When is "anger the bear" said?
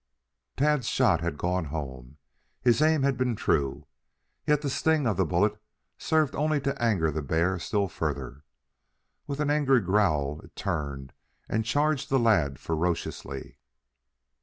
6.81-7.59